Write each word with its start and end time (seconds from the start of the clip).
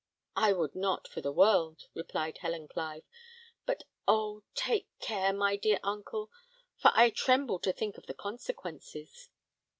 "I 0.35 0.51
would 0.53 0.73
not 0.73 1.07
for 1.07 1.21
the 1.21 1.31
world," 1.31 1.83
replied 1.93 2.39
Helen 2.39 2.67
Clive; 2.67 3.03
"but 3.67 3.83
oh! 4.07 4.41
take 4.55 4.87
care, 4.99 5.31
my 5.31 5.55
dear 5.57 5.79
uncle, 5.83 6.31
for 6.75 6.89
I 6.95 7.11
tremble 7.11 7.59
to 7.59 7.71
think 7.71 7.99
of 7.99 8.07
the 8.07 8.15
consequences." 8.15 9.29